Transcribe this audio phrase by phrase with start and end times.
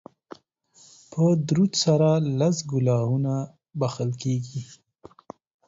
[1.11, 2.09] په درود سره
[2.39, 3.33] لس ګناهونه
[3.79, 4.61] بښل کیږي